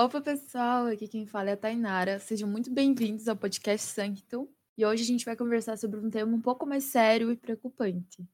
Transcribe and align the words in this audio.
Opa, 0.00 0.18
pessoal! 0.18 0.86
Aqui 0.86 1.06
quem 1.06 1.26
fala 1.26 1.50
é 1.50 1.52
a 1.52 1.56
Tainara. 1.58 2.18
Sejam 2.18 2.48
muito 2.48 2.70
bem-vindos 2.70 3.28
ao 3.28 3.36
podcast 3.36 3.86
Sanctum. 3.86 4.48
E 4.74 4.86
hoje 4.86 5.02
a 5.02 5.06
gente 5.06 5.26
vai 5.26 5.36
conversar 5.36 5.76
sobre 5.76 6.00
um 6.00 6.08
tema 6.08 6.34
um 6.34 6.40
pouco 6.40 6.64
mais 6.64 6.84
sério 6.84 7.30
e 7.30 7.36
preocupante. 7.36 8.26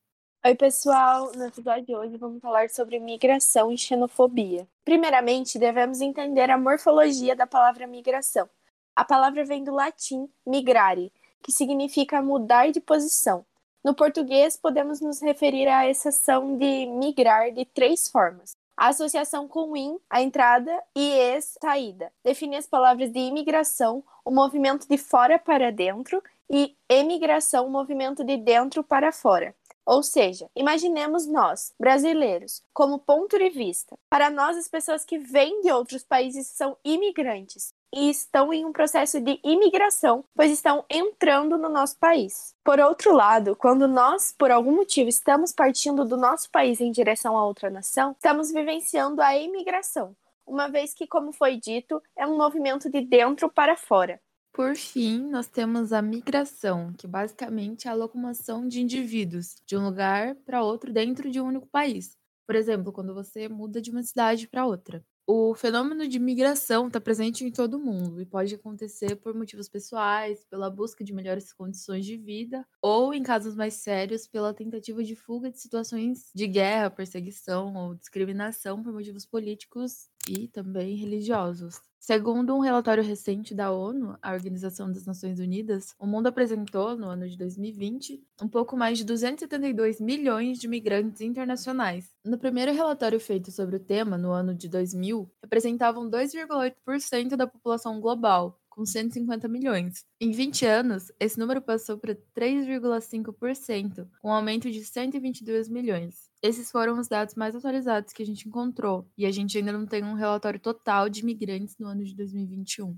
Oi, 0.45 0.55
pessoal! 0.55 1.33
No 1.35 1.45
episódio 1.45 1.85
de 1.85 1.97
hoje 1.97 2.17
vamos 2.19 2.41
falar 2.41 2.71
sobre 2.71 3.01
migração 3.01 3.73
e 3.73 3.77
xenofobia. 3.77 4.69
Primeiramente, 4.85 5.59
devemos 5.59 6.01
entender 6.01 6.49
a 6.53 6.57
morfologia 6.57 7.35
da 7.35 7.49
palavra 7.49 7.85
migração. 7.85 8.49
A 8.95 9.05
palavra 9.05 9.45
vem 9.45 9.65
do 9.65 9.75
latim 9.75 10.29
migrare, 10.47 11.13
que 11.43 11.51
significa 11.51 12.23
mudar 12.23 12.71
de 12.71 12.81
posição. 12.81 13.45
No 13.83 13.93
português, 13.93 14.57
podemos 14.57 15.01
nos 15.01 15.21
referir 15.21 15.67
à 15.67 15.91
exceção 15.91 16.57
de 16.57 16.87
migrar 16.87 17.51
de 17.53 17.65
três 17.65 18.09
formas: 18.09 18.57
a 18.77 18.89
associação 18.89 19.49
com 19.49 19.77
in, 19.77 19.99
a 20.11 20.21
entrada, 20.21 20.83
e 20.95 21.13
ex, 21.13 21.57
saída. 21.61 22.13
Define 22.23 22.57
as 22.57 22.67
palavras 22.67 23.11
de 23.11 23.19
imigração, 23.19 24.05
o 24.25 24.31
movimento 24.31 24.87
de 24.89 24.99
fora 24.99 25.39
para 25.39 25.73
dentro, 25.73 26.23
e 26.51 26.77
emigração, 26.89 27.67
o 27.67 27.71
movimento 27.71 28.23
de 28.23 28.37
dentro 28.37 28.85
para 28.85 29.11
fora. 29.11 29.55
Ou 29.85 30.03
seja, 30.03 30.51
imaginemos 30.55 31.27
nós, 31.27 31.73
brasileiros, 31.79 32.63
como 32.75 32.99
ponto 32.99 33.39
de 33.39 33.51
vista. 33.51 33.97
Para 34.11 34.31
nós, 34.31 34.57
as 34.57 34.69
pessoas 34.69 35.05
que 35.05 35.17
vêm 35.17 35.61
de 35.63 35.71
outros 35.71 36.03
países 36.03 36.49
são 36.49 36.77
imigrantes 36.85 37.73
e 37.95 38.11
estão 38.11 38.53
em 38.53 38.65
um 38.65 38.73
processo 38.73 39.21
de 39.21 39.41
imigração, 39.43 40.25
pois 40.35 40.51
estão 40.51 40.85
entrando 40.91 41.57
no 41.57 41.69
nosso 41.69 41.99
país. 41.99 42.55
Por 42.65 42.79
outro 42.81 43.15
lado, 43.15 43.57
quando 43.57 43.87
nós, 43.89 44.35
por 44.37 44.51
algum 44.51 44.75
motivo, 44.77 45.09
estamos 45.09 45.53
partindo 45.53 46.05
do 46.05 46.17
nosso 46.17 46.51
país 46.51 46.81
em 46.81 46.91
direção 46.91 47.37
a 47.37 47.45
outra 47.47 47.71
nação, 47.71 48.13
estamos 48.13 48.53
vivenciando 48.53 49.23
a 49.23 49.37
imigração, 49.37 50.17
uma 50.47 50.69
vez 50.69 50.95
que, 50.95 51.07
como 51.07 51.33
foi 51.33 51.57
dito, 51.57 52.03
é 52.17 52.27
um 52.27 52.37
movimento 52.37 52.89
de 52.91 53.01
dentro 53.01 53.51
para 53.51 53.77
fora. 53.77 54.21
Por 54.53 54.75
fim, 54.75 55.19
nós 55.29 55.49
temos 55.49 55.93
a 55.93 56.01
migração, 56.01 56.93
que 56.95 57.07
basicamente 57.07 57.89
é 57.89 57.91
a 57.91 57.95
locomoção 57.95 58.67
de 58.67 58.81
indivíduos 58.81 59.57
de 59.67 59.77
um 59.77 59.85
lugar 59.85 60.35
para 60.47 60.63
outro 60.63 60.93
dentro 60.93 61.31
de 61.31 61.41
um 61.41 61.47
único 61.47 61.67
país. 61.67 62.17
Por 62.47 62.55
exemplo, 62.57 62.93
quando 62.93 63.13
você 63.13 63.49
muda 63.49 63.83
de 63.83 63.91
uma 63.91 64.03
cidade 64.03 64.49
para 64.49 64.65
outra. 64.65 65.05
O 65.29 65.55
fenômeno 65.55 66.07
de 66.07 66.19
migração 66.21 66.87
está 66.87 67.01
presente 67.01 67.45
em 67.45 67.51
todo 67.51 67.81
mundo 67.81 68.21
e 68.21 68.27
pode 68.27 68.55
acontecer 68.55 69.17
por 69.17 69.35
motivos 69.35 69.69
pessoais, 69.69 70.45
pela 70.45 70.71
busca 70.71 71.03
de 71.03 71.13
melhores 71.13 71.53
condições 71.53 72.07
de 72.07 72.17
vida, 72.17 72.65
ou, 72.81 73.13
em 73.13 73.23
casos 73.25 73.57
mais 73.57 73.75
sérios, 73.75 74.29
pela 74.29 74.55
tentativa 74.55 75.03
de 75.03 75.17
fuga 75.17 75.51
de 75.51 75.59
situações 75.61 76.31
de 76.35 76.47
guerra, 76.47 76.91
perseguição 76.91 77.75
ou 77.75 77.95
discriminação 77.97 78.83
por 78.83 78.93
motivos 78.93 79.27
políticos 79.27 80.09
e 80.29 80.47
também 80.47 80.95
religiosos. 80.97 81.81
Segundo 82.07 82.55
um 82.55 82.61
relatório 82.61 83.03
recente 83.03 83.53
da 83.53 83.73
ONU, 83.73 84.17
a 84.23 84.33
Organização 84.33 84.93
das 84.93 85.05
Nações 85.05 85.41
Unidas, 85.41 85.93
o 85.99 86.07
mundo 86.07 86.29
apresentou, 86.29 86.97
no 86.97 87.09
ano 87.09 87.29
de 87.29 87.37
2020, 87.37 88.23
um 88.41 88.47
pouco 88.47 88.77
mais 88.77 88.99
de 88.99 89.05
272 89.05 90.01
milhões 90.01 90.61
de 90.61 90.69
migrantes 90.69 91.21
internacionais. 91.21 92.15
No 92.25 92.39
primeiro 92.39 92.73
relatório 92.73 93.19
feito 93.19 93.51
sobre 93.51 93.75
o 93.75 93.81
tema, 93.81 94.17
no 94.17 94.31
ano 94.31 94.55
de 94.55 94.69
2000, 94.69 95.29
representavam 95.43 96.09
2,8% 96.09 97.35
da 97.35 97.49
população 97.49 98.01
global, 98.01 98.57
com 98.71 98.87
150 98.87 99.49
milhões. 99.49 100.05
Em 100.21 100.31
20 100.31 100.65
anos, 100.65 101.11
esse 101.19 101.37
número 101.37 101.61
passou 101.61 101.99
para 101.99 102.15
3,5%, 102.37 104.07
com 104.23 104.29
um 104.29 104.33
aumento 104.33 104.71
de 104.71 104.85
122 104.85 105.69
milhões. 105.69 106.26
Esses 106.43 106.71
foram 106.71 106.99
os 106.99 107.09
dados 107.09 107.35
mais 107.35 107.57
atualizados 107.57 108.13
que 108.13 108.23
a 108.23 108.27
gente 108.27 108.49
encontrou, 108.49 109.07
e 109.17 109.27
a 109.27 109.31
gente 109.31 109.59
ainda 109.59 109.73
não 109.73 109.87
tem 109.87 110.05
um 110.05 110.15
relatório 110.15 110.61
total 110.61 111.09
de 111.09 111.21
imigrantes 111.21 111.77
no 111.79 111.89
ano 111.89 112.05
de 112.05 112.15
2021 112.15 112.97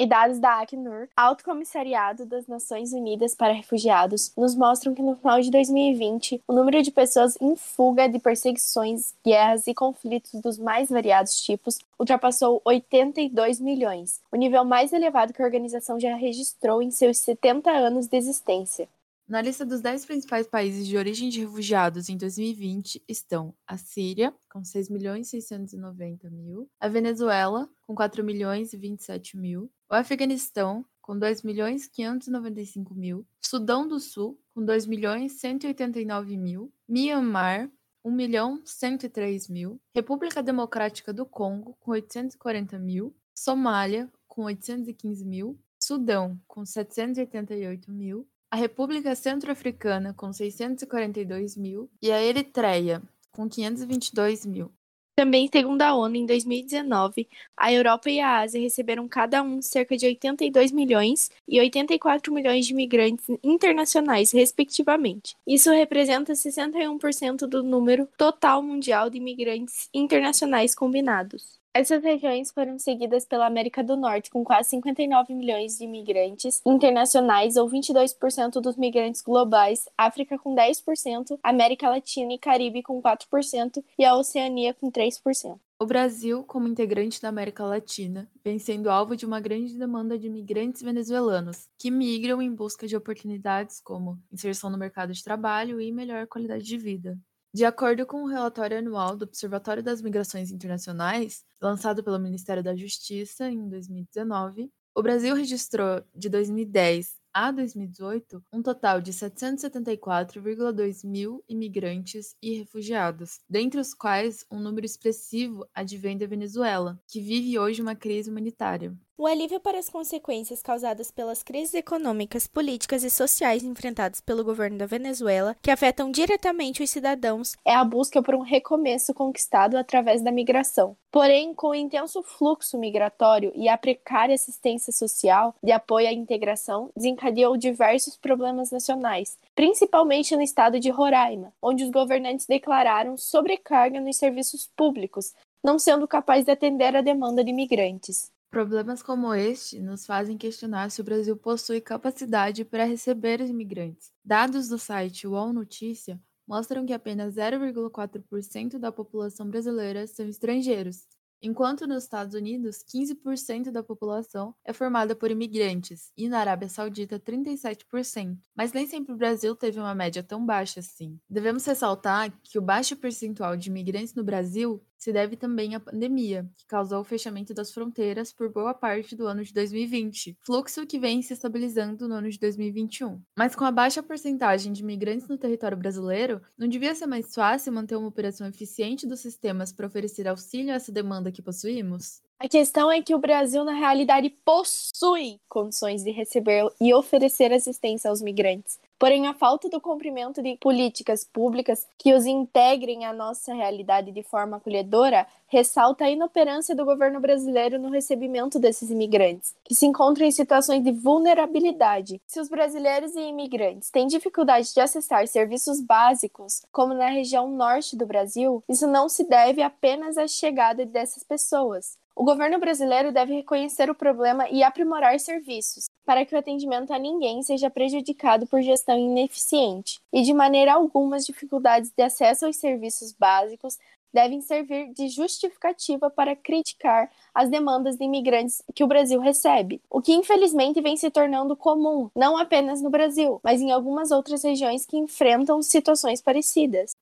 e 0.00 0.06
dados 0.06 0.38
da 0.38 0.62
Acnur, 0.62 1.08
Alto 1.14 1.44
Comissariado 1.44 2.24
das 2.24 2.46
Nações 2.46 2.94
Unidas 2.94 3.34
para 3.34 3.52
Refugiados, 3.52 4.32
nos 4.34 4.54
mostram 4.54 4.94
que 4.94 5.02
no 5.02 5.14
final 5.14 5.42
de 5.42 5.50
2020, 5.50 6.42
o 6.48 6.54
número 6.54 6.82
de 6.82 6.90
pessoas 6.90 7.36
em 7.38 7.54
fuga 7.54 8.08
de 8.08 8.18
perseguições, 8.18 9.14
guerras 9.22 9.66
e 9.66 9.74
conflitos 9.74 10.40
dos 10.40 10.58
mais 10.58 10.88
variados 10.88 11.38
tipos 11.42 11.78
ultrapassou 11.98 12.62
82 12.64 13.60
milhões, 13.60 14.22
o 14.32 14.36
nível 14.36 14.64
mais 14.64 14.90
elevado 14.94 15.34
que 15.34 15.42
a 15.42 15.44
organização 15.44 16.00
já 16.00 16.16
registrou 16.16 16.80
em 16.80 16.90
seus 16.90 17.18
70 17.18 17.70
anos 17.70 18.06
de 18.06 18.16
existência. 18.16 18.88
Na 19.30 19.40
lista 19.40 19.64
dos 19.64 19.80
10 19.80 20.06
principais 20.06 20.48
países 20.48 20.88
de 20.88 20.96
origem 20.96 21.28
de 21.28 21.38
refugiados 21.38 22.08
em 22.08 22.16
2020 22.16 23.00
estão 23.06 23.54
a 23.64 23.76
Síria, 23.76 24.34
com 24.50 24.64
6 24.64 24.90
milhões 24.90 25.28
690 25.28 26.28
mil, 26.30 26.68
a 26.80 26.88
Venezuela, 26.88 27.70
com 27.86 27.94
4 27.94 28.24
milhões 28.24 28.72
e 28.72 28.76
27 28.76 29.36
mil, 29.36 29.70
o 29.88 29.94
Afeganistão, 29.94 30.84
com 31.00 31.16
2 31.16 31.44
milhões 31.44 31.86
595 31.86 32.92
mil, 32.92 33.24
Sudão 33.40 33.86
do 33.86 34.00
Sul, 34.00 34.36
com 34.52 34.64
2 34.64 34.86
milhões 34.86 35.34
189 35.34 36.36
mil, 36.36 36.72
Myanmar, 36.88 37.70
1 38.04 38.10
milhão 38.10 38.60
103 38.64 39.48
mil, 39.48 39.80
República 39.94 40.42
Democrática 40.42 41.12
do 41.12 41.24
Congo, 41.24 41.76
com 41.78 41.92
840 41.92 42.80
mil, 42.80 43.14
Somália, 43.32 44.10
com 44.26 44.42
815 44.42 45.24
mil, 45.24 45.56
Sudão, 45.78 46.36
com 46.48 46.66
788 46.66 47.92
mil, 47.92 48.28
a 48.50 48.56
República 48.56 49.14
Centro-Africana, 49.14 50.12
com 50.12 50.32
642 50.32 51.56
mil, 51.56 51.88
e 52.02 52.10
a 52.10 52.20
Eritreia, 52.20 53.00
com 53.30 53.48
522 53.48 54.44
mil. 54.44 54.72
Também, 55.14 55.48
segundo 55.52 55.82
a 55.82 55.94
ONU, 55.94 56.16
em 56.16 56.24
2019, 56.24 57.28
a 57.54 57.70
Europa 57.70 58.08
e 58.08 58.20
a 58.20 58.38
Ásia 58.40 58.60
receberam 58.60 59.06
cada 59.06 59.42
um 59.42 59.60
cerca 59.60 59.94
de 59.94 60.06
82 60.06 60.72
milhões 60.72 61.30
e 61.46 61.60
84 61.60 62.32
milhões 62.32 62.66
de 62.66 62.72
imigrantes 62.72 63.26
internacionais, 63.44 64.32
respectivamente. 64.32 65.36
Isso 65.46 65.70
representa 65.70 66.32
61% 66.32 67.46
do 67.46 67.62
número 67.62 68.08
total 68.16 68.62
mundial 68.62 69.10
de 69.10 69.18
imigrantes 69.18 69.90
internacionais 69.92 70.74
combinados. 70.74 71.59
Essas 71.72 72.02
regiões 72.02 72.50
foram 72.50 72.80
seguidas 72.80 73.24
pela 73.24 73.46
América 73.46 73.82
do 73.84 73.96
Norte, 73.96 74.28
com 74.28 74.42
quase 74.42 74.70
59 74.70 75.32
milhões 75.34 75.78
de 75.78 75.84
imigrantes 75.84 76.60
internacionais, 76.66 77.56
ou 77.56 77.70
22% 77.70 78.60
dos 78.60 78.76
migrantes 78.76 79.22
globais, 79.22 79.88
África 79.96 80.36
com 80.36 80.52
10%, 80.52 81.38
América 81.40 81.88
Latina 81.88 82.32
e 82.32 82.38
Caribe 82.38 82.82
com 82.82 83.00
4% 83.00 83.84
e 83.96 84.04
a 84.04 84.16
Oceania 84.16 84.74
com 84.74 84.90
3%. 84.90 85.60
O 85.78 85.86
Brasil, 85.86 86.42
como 86.42 86.66
integrante 86.66 87.22
da 87.22 87.28
América 87.28 87.64
Latina, 87.64 88.28
vem 88.44 88.58
sendo 88.58 88.90
alvo 88.90 89.16
de 89.16 89.24
uma 89.24 89.40
grande 89.40 89.78
demanda 89.78 90.18
de 90.18 90.26
imigrantes 90.26 90.82
venezuelanos, 90.82 91.68
que 91.78 91.90
migram 91.90 92.42
em 92.42 92.52
busca 92.52 92.86
de 92.86 92.96
oportunidades 92.96 93.80
como 93.80 94.18
inserção 94.30 94.70
no 94.70 94.76
mercado 94.76 95.12
de 95.12 95.22
trabalho 95.22 95.80
e 95.80 95.92
melhor 95.92 96.26
qualidade 96.26 96.64
de 96.64 96.76
vida. 96.76 97.16
De 97.52 97.64
acordo 97.64 98.06
com 98.06 98.22
o 98.22 98.28
relatório 98.28 98.78
anual 98.78 99.16
do 99.16 99.24
Observatório 99.24 99.82
das 99.82 100.00
Migrações 100.00 100.52
Internacionais, 100.52 101.44
lançado 101.60 102.02
pelo 102.04 102.16
Ministério 102.16 102.62
da 102.62 102.76
Justiça 102.76 103.50
em 103.50 103.68
2019, 103.68 104.70
o 104.94 105.02
Brasil 105.02 105.34
registrou 105.34 106.00
de 106.14 106.28
2010 106.28 107.18
a 107.34 107.50
2018 107.50 108.40
um 108.52 108.62
total 108.62 109.00
de 109.00 109.12
774,2 109.12 111.04
mil 111.04 111.42
imigrantes 111.48 112.36
e 112.40 112.56
refugiados, 112.58 113.40
dentre 113.48 113.80
os 113.80 113.94
quais 113.94 114.44
um 114.48 114.60
número 114.60 114.86
expressivo 114.86 115.66
advém 115.74 116.16
da 116.16 116.26
Venezuela, 116.26 117.00
que 117.08 117.20
vive 117.20 117.58
hoje 117.58 117.82
uma 117.82 117.96
crise 117.96 118.30
humanitária. 118.30 118.96
O 119.20 119.26
alívio 119.26 119.60
para 119.60 119.78
as 119.78 119.90
consequências 119.90 120.62
causadas 120.62 121.10
pelas 121.10 121.42
crises 121.42 121.74
econômicas, 121.74 122.46
políticas 122.46 123.04
e 123.04 123.10
sociais 123.10 123.62
enfrentadas 123.62 124.18
pelo 124.18 124.42
governo 124.42 124.78
da 124.78 124.86
Venezuela, 124.86 125.54
que 125.60 125.70
afetam 125.70 126.10
diretamente 126.10 126.82
os 126.82 126.88
cidadãos, 126.88 127.54
é 127.62 127.74
a 127.74 127.84
busca 127.84 128.22
por 128.22 128.34
um 128.34 128.40
recomeço 128.40 129.12
conquistado 129.12 129.76
através 129.76 130.22
da 130.22 130.32
migração. 130.32 130.96
Porém, 131.12 131.52
com 131.52 131.68
o 131.68 131.74
intenso 131.74 132.22
fluxo 132.22 132.78
migratório 132.78 133.52
e 133.54 133.68
a 133.68 133.76
precária 133.76 134.34
assistência 134.34 134.90
social 134.90 135.54
de 135.62 135.70
apoio 135.70 136.08
à 136.08 136.12
integração, 136.12 136.88
desencadeou 136.96 137.58
diversos 137.58 138.16
problemas 138.16 138.70
nacionais, 138.70 139.36
principalmente 139.54 140.34
no 140.34 140.40
estado 140.40 140.80
de 140.80 140.88
Roraima, 140.88 141.52
onde 141.60 141.84
os 141.84 141.90
governantes 141.90 142.46
declararam 142.46 143.18
sobrecarga 143.18 144.00
nos 144.00 144.16
serviços 144.16 144.70
públicos, 144.74 145.34
não 145.62 145.78
sendo 145.78 146.08
capazes 146.08 146.46
de 146.46 146.52
atender 146.52 146.96
a 146.96 147.02
demanda 147.02 147.44
de 147.44 147.50
imigrantes. 147.50 148.30
Problemas 148.50 149.00
como 149.00 149.32
este 149.32 149.78
nos 149.78 150.04
fazem 150.04 150.36
questionar 150.36 150.90
se 150.90 151.00
o 151.00 151.04
Brasil 151.04 151.36
possui 151.36 151.80
capacidade 151.80 152.64
para 152.64 152.84
receber 152.84 153.40
imigrantes. 153.42 154.12
Dados 154.24 154.66
do 154.66 154.76
site 154.76 155.24
UOL 155.24 155.52
Notícia 155.52 156.20
mostram 156.48 156.84
que 156.84 156.92
apenas 156.92 157.36
0,4% 157.36 158.76
da 158.76 158.90
população 158.90 159.48
brasileira 159.48 160.04
são 160.08 160.26
estrangeiros, 160.26 161.06
enquanto 161.40 161.86
nos 161.86 162.02
Estados 162.02 162.34
Unidos 162.34 162.84
15% 162.92 163.70
da 163.70 163.84
população 163.84 164.52
é 164.64 164.72
formada 164.72 165.14
por 165.14 165.30
imigrantes 165.30 166.10
e 166.16 166.28
na 166.28 166.40
Arábia 166.40 166.68
Saudita 166.68 167.20
37%. 167.20 168.36
Mas 168.52 168.72
nem 168.72 168.84
sempre 168.84 169.12
o 169.12 169.16
Brasil 169.16 169.54
teve 169.54 169.78
uma 169.78 169.94
média 169.94 170.24
tão 170.24 170.44
baixa 170.44 170.80
assim. 170.80 171.20
Devemos 171.30 171.64
ressaltar 171.64 172.36
que 172.42 172.58
o 172.58 172.62
baixo 172.62 172.96
percentual 172.96 173.56
de 173.56 173.70
imigrantes 173.70 174.12
no 174.12 174.24
Brasil 174.24 174.84
se 175.00 175.12
deve 175.14 175.34
também 175.34 175.74
à 175.74 175.80
pandemia, 175.80 176.46
que 176.58 176.66
causou 176.66 177.00
o 177.00 177.04
fechamento 177.04 177.54
das 177.54 177.72
fronteiras 177.72 178.32
por 178.32 178.52
boa 178.52 178.74
parte 178.74 179.16
do 179.16 179.26
ano 179.26 179.42
de 179.42 179.52
2020, 179.54 180.36
fluxo 180.42 180.86
que 180.86 180.98
vem 180.98 181.22
se 181.22 181.32
estabilizando 181.32 182.06
no 182.06 182.16
ano 182.16 182.28
de 182.28 182.38
2021. 182.38 183.18
Mas 183.34 183.56
com 183.56 183.64
a 183.64 183.72
baixa 183.72 184.02
porcentagem 184.02 184.74
de 184.74 184.82
imigrantes 184.82 185.26
no 185.26 185.38
território 185.38 185.76
brasileiro, 185.76 186.42
não 186.56 186.68
devia 186.68 186.94
ser 186.94 187.06
mais 187.06 187.34
fácil 187.34 187.72
manter 187.72 187.96
uma 187.96 188.08
operação 188.08 188.46
eficiente 188.46 189.06
dos 189.06 189.20
sistemas 189.20 189.72
para 189.72 189.86
oferecer 189.86 190.28
auxílio 190.28 190.70
a 190.70 190.76
essa 190.76 190.92
demanda 190.92 191.32
que 191.32 191.40
possuímos? 191.40 192.20
A 192.38 192.48
questão 192.48 192.90
é 192.90 193.02
que 193.02 193.14
o 193.14 193.18
Brasil, 193.18 193.64
na 193.64 193.74
realidade, 193.74 194.30
possui 194.44 195.38
condições 195.48 196.02
de 196.02 196.10
receber 196.10 196.66
e 196.80 196.92
oferecer 196.92 197.52
assistência 197.52 198.10
aos 198.10 198.22
migrantes. 198.22 198.78
Porém, 199.00 199.26
a 199.26 199.32
falta 199.32 199.66
do 199.66 199.80
cumprimento 199.80 200.42
de 200.42 200.58
políticas 200.58 201.24
públicas 201.24 201.86
que 201.96 202.12
os 202.12 202.26
integrem 202.26 203.06
à 203.06 203.14
nossa 203.14 203.54
realidade 203.54 204.12
de 204.12 204.22
forma 204.22 204.58
acolhedora 204.58 205.26
ressalta 205.48 206.04
a 206.04 206.10
inoperância 206.10 206.76
do 206.76 206.84
governo 206.84 207.18
brasileiro 207.18 207.78
no 207.78 207.88
recebimento 207.88 208.58
desses 208.58 208.90
imigrantes, 208.90 209.54
que 209.64 209.74
se 209.74 209.86
encontram 209.86 210.26
em 210.26 210.30
situações 210.30 210.84
de 210.84 210.92
vulnerabilidade. 210.92 212.20
Se 212.26 212.38
os 212.38 212.50
brasileiros 212.50 213.16
e 213.16 213.20
imigrantes 213.20 213.88
têm 213.88 214.06
dificuldade 214.06 214.72
de 214.74 214.80
acessar 214.80 215.26
serviços 215.26 215.80
básicos, 215.80 216.60
como 216.70 216.92
na 216.92 217.08
região 217.08 217.50
norte 217.50 217.96
do 217.96 218.04
Brasil, 218.04 218.62
isso 218.68 218.86
não 218.86 219.08
se 219.08 219.24
deve 219.24 219.62
apenas 219.62 220.18
à 220.18 220.28
chegada 220.28 220.84
dessas 220.84 221.24
pessoas, 221.24 221.96
o 222.20 222.22
governo 222.22 222.58
brasileiro 222.58 223.10
deve 223.10 223.32
reconhecer 223.32 223.88
o 223.88 223.94
problema 223.94 224.46
e 224.50 224.62
aprimorar 224.62 225.18
serviços, 225.18 225.88
para 226.04 226.22
que 226.26 226.34
o 226.34 226.38
atendimento 226.38 226.92
a 226.92 226.98
ninguém 226.98 227.42
seja 227.42 227.70
prejudicado 227.70 228.46
por 228.46 228.60
gestão 228.60 228.98
ineficiente, 228.98 229.98
e 230.12 230.20
de 230.20 230.34
maneira 230.34 230.74
alguma 230.74 231.16
as 231.16 231.24
dificuldades 231.24 231.90
de 231.96 232.02
acesso 232.02 232.44
aos 232.44 232.56
serviços 232.56 233.14
básicos 233.14 233.78
devem 234.12 234.42
servir 234.42 234.92
de 234.92 235.08
justificativa 235.08 236.10
para 236.10 236.36
criticar 236.36 237.10
as 237.34 237.48
demandas 237.48 237.96
de 237.96 238.04
imigrantes 238.04 238.60
que 238.74 238.84
o 238.84 238.86
Brasil 238.86 239.18
recebe, 239.18 239.80
o 239.88 240.02
que 240.02 240.12
infelizmente 240.12 240.82
vem 240.82 240.98
se 240.98 241.10
tornando 241.10 241.56
comum, 241.56 242.10
não 242.14 242.36
apenas 242.36 242.82
no 242.82 242.90
Brasil, 242.90 243.40
mas 243.42 243.62
em 243.62 243.70
algumas 243.70 244.10
outras 244.10 244.42
regiões 244.42 244.84
que 244.84 244.98
enfrentam 244.98 245.62
situações 245.62 246.20
parecidas. 246.20 246.94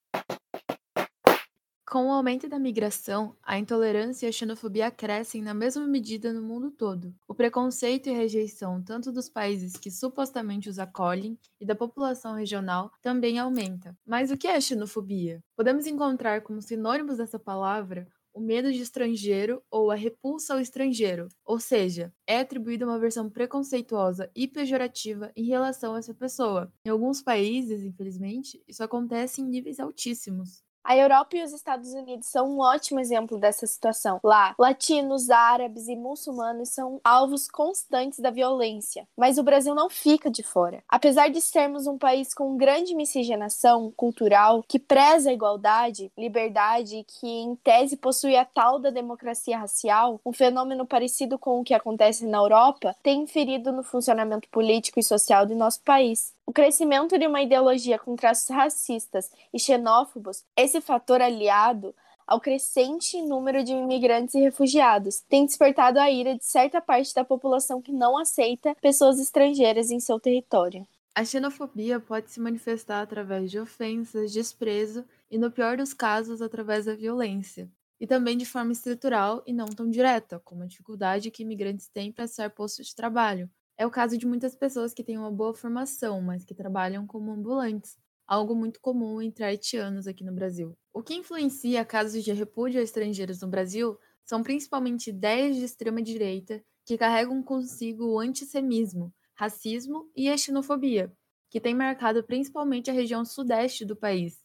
Com 1.91 2.07
o 2.09 2.13
aumento 2.13 2.51
da 2.51 2.59
migração, 2.59 3.35
a 3.43 3.59
intolerância 3.59 4.27
e 4.27 4.29
a 4.29 4.33
xenofobia 4.33 4.91
crescem 4.91 5.41
na 5.41 5.55
mesma 5.55 5.87
medida 5.87 6.35
no 6.35 6.43
mundo 6.43 6.71
todo. 6.71 7.15
O 7.27 7.35
preconceito 7.35 8.11
e 8.11 8.13
rejeição, 8.13 8.83
tanto 8.83 9.11
dos 9.11 9.31
países 9.31 9.73
que 9.73 9.91
supostamente 9.91 10.69
os 10.69 10.79
acolhem 10.79 11.39
e 11.59 11.65
da 11.65 11.75
população 11.75 12.35
regional, 12.35 12.93
também 13.01 13.39
aumenta. 13.39 13.97
Mas 14.07 14.31
o 14.31 14.37
que 14.37 14.47
é 14.47 14.61
xenofobia? 14.61 15.43
Podemos 15.57 15.87
encontrar 15.87 16.43
como 16.43 16.61
sinônimos 16.61 17.17
dessa 17.17 17.39
palavra 17.39 18.07
o 18.35 18.41
medo 18.41 18.71
de 18.71 18.83
estrangeiro 18.83 19.63
ou 19.71 19.91
a 19.91 19.95
repulsa 19.95 20.53
ao 20.53 20.61
estrangeiro, 20.61 21.27
ou 21.43 21.59
seja, 21.59 22.13
é 22.27 22.39
atribuída 22.39 22.85
uma 22.85 22.99
versão 22.99 23.31
preconceituosa 23.31 24.31
e 24.37 24.47
pejorativa 24.47 25.33
em 25.35 25.47
relação 25.47 25.95
a 25.95 25.99
essa 25.99 26.13
pessoa. 26.13 26.71
Em 26.85 26.91
alguns 26.91 27.23
países, 27.23 27.83
infelizmente, 27.83 28.63
isso 28.69 28.85
acontece 28.85 29.41
em 29.41 29.47
níveis 29.47 29.81
altíssimos. 29.81 30.68
A 30.89 30.97
Europa 30.97 31.37
e 31.37 31.43
os 31.43 31.53
Estados 31.53 31.93
Unidos 31.93 32.29
são 32.29 32.49
um 32.49 32.61
ótimo 32.61 32.99
exemplo 32.99 33.39
dessa 33.39 33.67
situação. 33.67 34.19
Lá, 34.25 34.55
latinos, 34.59 35.29
árabes 35.29 35.87
e 35.87 35.95
muçulmanos 35.95 36.71
são 36.71 36.99
alvos 37.05 37.47
constantes 37.47 38.21
da 38.21 38.31
violência, 38.31 39.07
mas 39.15 39.37
o 39.37 39.43
Brasil 39.43 39.75
não 39.75 39.91
fica 39.91 40.31
de 40.31 40.43
fora. 40.43 40.83
Apesar 40.89 41.29
de 41.29 41.43
sermos 41.43 41.87
um 41.87 41.99
país 41.99 42.33
com 42.33 42.57
grande 42.57 42.95
miscigenação 42.95 43.93
cultural, 43.95 44.65
que 44.67 44.79
preza 44.79 45.29
a 45.29 45.33
igualdade, 45.35 46.11
liberdade 46.17 46.97
e 46.97 47.05
que, 47.05 47.29
em 47.29 47.55
tese, 47.57 47.95
possui 47.95 48.35
a 48.35 48.47
tal 48.47 48.79
da 48.79 48.89
democracia 48.89 49.59
racial, 49.59 50.19
um 50.25 50.33
fenômeno 50.33 50.87
parecido 50.87 51.39
com 51.39 51.61
o 51.61 51.65
que 51.65 51.75
acontece 51.75 52.25
na 52.25 52.39
Europa, 52.39 52.97
tem 53.03 53.25
inferido 53.25 53.71
no 53.73 53.83
funcionamento 53.83 54.49
político 54.49 54.99
e 54.99 55.03
social 55.03 55.45
de 55.45 55.55
nosso 55.55 55.83
país. 55.83 56.38
O 56.49 56.53
crescimento 56.53 57.19
de 57.19 57.27
uma 57.27 57.43
ideologia 57.43 57.99
com 57.99 58.17
traços 58.17 58.49
racistas 58.49 59.31
e 59.53 59.61
xenófobos, 59.61 60.47
esse 60.57 60.81
fator 60.81 61.21
aliado 61.21 61.95
ao 62.27 62.41
crescente 62.41 63.21
número 63.21 63.63
de 63.63 63.75
imigrantes 63.75 64.35
e 64.35 64.41
refugiados, 64.41 65.21
tem 65.29 65.45
despertado 65.45 66.01
a 66.01 66.11
ira 66.11 66.39
de 66.39 66.47
certa 66.47 66.81
parte 66.81 67.15
da 67.15 67.23
população 67.23 67.83
que 67.83 67.93
não 67.93 68.17
aceita 68.17 68.75
pessoas 68.81 69.21
estrangeiras 69.21 69.91
em 69.91 70.01
seu 70.01 70.19
território. 70.19 70.89
A 71.15 71.23
xenofobia 71.23 72.01
pode 72.01 72.31
se 72.31 72.41
manifestar 72.41 73.03
através 73.03 73.51
de 73.51 73.61
ofensas, 73.61 74.33
desprezo 74.33 75.05
e, 75.31 75.37
no 75.37 75.51
pior 75.51 75.77
dos 75.77 75.93
casos, 75.93 76.41
através 76.41 76.87
da 76.87 76.95
violência. 76.95 77.71
E 78.01 78.07
também 78.07 78.39
de 78.39 78.47
forma 78.47 78.73
estrutural 78.73 79.43
e 79.47 79.53
não 79.53 79.67
tão 79.67 79.91
direta, 79.91 80.41
como 80.43 80.63
a 80.63 80.67
dificuldade 80.67 81.31
que 81.31 81.43
imigrantes 81.43 81.89
têm 81.89 82.11
para 82.11 82.25
acessar 82.25 82.51
postos 82.55 82.87
de 82.87 82.95
trabalho, 82.95 83.51
é 83.79 83.87
o 83.87 83.91
caso 83.91 84.19
de 84.19 84.27
muitas 84.27 84.57
pessoas 84.57 84.93
que 84.93 85.05
têm 85.05 85.17
uma 85.17 85.31
boa 85.31 85.55
formação, 85.55 86.21
mas 86.21 86.45
que 86.45 86.53
trabalham 86.53 87.07
como 87.07 87.31
ambulantes, 87.31 87.97
algo 88.27 88.55
muito 88.55 88.81
comum 88.81 89.23
entre 89.23 89.45
haitianos 89.45 90.09
aqui 90.09 90.25
no 90.25 90.35
Brasil. 90.35 90.77
O 90.93 91.01
que 91.01 91.15
influencia 91.15 91.85
casos 91.85 92.25
de 92.25 92.33
repúdio 92.33 92.81
a 92.81 92.83
estrangeiros 92.83 93.41
no 93.41 93.47
Brasil 93.47 93.97
são 94.25 94.43
principalmente 94.43 95.11
ideias 95.11 95.57
de 95.57 95.65
extrema-direita 95.65 96.61
que 96.85 96.99
carregam 96.99 97.41
consigo 97.41 98.05
o 98.05 98.19
antissemismo, 98.19 99.15
racismo 99.35 100.11
e 100.17 100.29
a 100.29 100.37
xenofobia, 100.37 101.13
que 101.49 101.61
tem 101.61 101.75
marcado 101.75 102.25
principalmente 102.25 102.91
a 102.91 102.95
região 102.95 103.25
sudeste 103.25 103.85
do 103.85 103.95
país. 103.95 104.45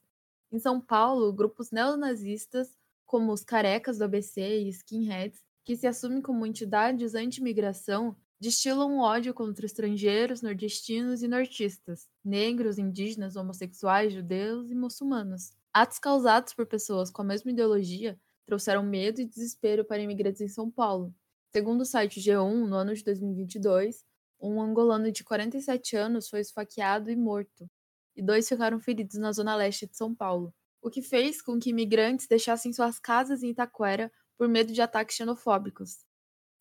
Em 0.51 0.59
São 0.59 0.79
Paulo, 0.79 1.33
grupos 1.33 1.71
neonazistas, 1.71 2.77
como 3.03 3.33
os 3.33 3.43
carecas 3.43 3.97
do 3.97 4.03
ABC 4.03 4.59
e 4.59 4.69
skinheads, 4.69 5.41
que 5.65 5.75
se 5.75 5.87
assumem 5.87 6.21
como 6.21 6.45
entidades 6.45 7.15
anti-imigração, 7.15 8.15
destilam 8.43 8.97
ódio 8.97 9.33
contra 9.33 9.65
estrangeiros, 9.65 10.41
nordestinos 10.41 11.23
e 11.23 11.29
nortistas, 11.29 12.09
negros, 12.23 12.77
indígenas, 12.77 13.37
homossexuais, 13.37 14.11
judeus 14.11 14.69
e 14.69 14.75
muçulmanos. 14.75 15.53
Atos 15.73 15.97
causados 15.97 16.53
por 16.53 16.65
pessoas 16.65 17.09
com 17.09 17.21
a 17.21 17.25
mesma 17.25 17.51
ideologia 17.51 18.19
trouxeram 18.45 18.83
medo 18.83 19.21
e 19.21 19.25
desespero 19.25 19.85
para 19.85 20.01
imigrantes 20.01 20.41
em 20.41 20.49
São 20.49 20.69
Paulo. 20.69 21.15
Segundo 21.53 21.81
o 21.81 21.85
site 21.85 22.19
G1, 22.19 22.67
no 22.67 22.75
ano 22.75 22.93
de 22.93 23.01
2022, 23.05 24.03
um 24.41 24.61
angolano 24.61 25.09
de 25.09 25.23
47 25.23 25.95
anos 25.95 26.27
foi 26.27 26.41
esfaqueado 26.41 27.09
e 27.09 27.15
morto, 27.15 27.65
e 28.13 28.21
dois 28.21 28.49
ficaram 28.49 28.77
feridos 28.77 29.15
na 29.15 29.31
zona 29.31 29.55
leste 29.55 29.87
de 29.87 29.95
São 29.95 30.13
Paulo, 30.13 30.53
o 30.81 30.89
que 30.89 31.01
fez 31.01 31.41
com 31.41 31.57
que 31.57 31.69
imigrantes 31.69 32.27
deixassem 32.27 32.73
suas 32.73 32.99
casas 32.99 33.41
em 33.41 33.51
Itaquera 33.51 34.11
por 34.37 34.49
medo 34.49 34.73
de 34.73 34.81
ataques 34.81 35.15
xenofóbicos. 35.15 35.99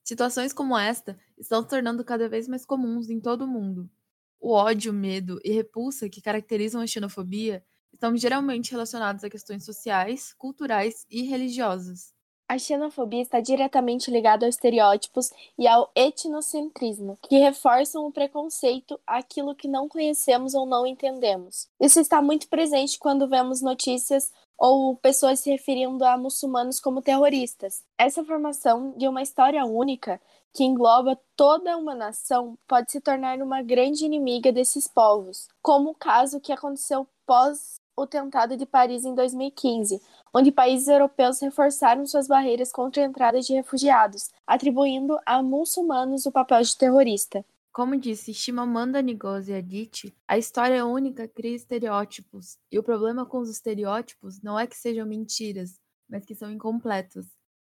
Situações 0.05 0.53
como 0.53 0.77
esta 0.79 1.19
estão 1.39 1.63
se 1.63 1.69
tornando 1.69 2.05
cada 2.05 2.29
vez 2.29 2.49
mais 2.49 2.65
comuns 2.67 3.09
em 3.09 3.21
todo 3.21 3.43
o 3.45 3.49
mundo. 3.49 3.91
O 4.41 4.53
ódio, 4.53 4.93
medo 4.93 5.41
e 5.45 5.53
repulsa 5.53 6.09
que 6.09 6.21
caracterizam 6.21 6.81
a 6.81 6.87
xenofobia 6.87 7.65
estão 7.93 8.17
geralmente 8.17 8.73
relacionados 8.73 9.23
a 9.25 9.31
questões 9.31 9.65
sociais, 9.65 10.33
culturais 10.35 11.07
e 11.11 11.23
religiosas. 11.23 12.13
A 12.53 12.59
xenofobia 12.59 13.23
está 13.23 13.41
diretamente 13.41 14.11
ligada 14.11 14.45
aos 14.45 14.57
estereótipos 14.57 15.31
e 15.59 15.67
ao 15.67 15.91
etnocentrismo, 15.95 17.17
que 17.23 17.39
reforçam 17.39 18.05
o 18.07 18.13
preconceito 18.13 19.01
àquilo 19.07 19.55
que 19.55 19.67
não 19.67 19.89
conhecemos 19.89 20.53
ou 20.53 20.67
não 20.67 20.87
entendemos. 20.87 21.67
Isso 21.81 21.99
está 21.99 22.21
muito 22.21 22.47
presente 22.51 22.99
quando 22.99 23.27
vemos 23.27 23.63
notícias 23.63 24.31
ou 24.59 24.95
pessoas 24.97 25.41
se 25.41 25.51
referindo 25.51 26.05
a 26.05 26.19
muçulmanos 26.19 26.79
como 26.79 27.01
terroristas. 27.01 27.83
Essa 27.97 28.23
formação 28.23 28.93
de 28.99 29.09
uma 29.09 29.23
história 29.23 29.65
única 29.65 30.21
que 30.53 30.63
engloba 30.63 31.19
toda 31.35 31.79
uma 31.79 31.95
nação 31.95 32.59
pode 32.69 32.93
se 32.93 33.01
tornar 33.01 33.41
uma 33.41 33.63
grande 33.63 34.05
inimiga 34.05 34.53
desses 34.53 34.87
povos, 34.87 35.49
como 35.63 35.93
o 35.93 35.95
caso 35.95 36.39
que 36.39 36.53
aconteceu 36.53 37.09
pós 37.25 37.81
o 38.03 38.07
tentado 38.07 38.57
de 38.57 38.67
Paris 38.67 39.05
em 39.05 39.15
2015, 39.15 40.01
onde 40.35 40.51
países 40.51 40.89
europeus 40.89 41.41
reforçaram 41.41 42.05
suas 42.07 42.27
barreiras 42.27 42.73
contra 42.73 43.03
a 43.03 43.07
entrada 43.07 43.41
de 43.41 43.53
refugiados, 43.53 44.31
atribuindo 44.47 45.19
a 45.25 45.43
muçulmanos 45.43 46.27
o 46.27 46.33
papel 46.33 46.63
de 46.63 46.77
terrorista. 46.77 47.45
Como 47.73 47.97
disse 47.97 48.35
Shimamanda 48.35 49.01
Ngozi 49.01 49.55
Adichie, 49.55 50.15
a 50.29 50.37
história 50.37 50.85
única 50.85 51.27
cria 51.27 51.57
estereótipos, 51.57 52.59
e 52.71 52.79
o 52.79 52.83
problema 52.83 53.25
com 53.25 53.39
os 53.39 53.49
estereótipos 53.49 54.43
não 54.43 54.59
é 54.59 54.67
que 54.67 54.77
sejam 54.77 55.07
mentiras, 55.07 55.81
mas 56.09 56.25
que 56.25 56.35
são 56.35 56.51
incompletos. 56.51 57.25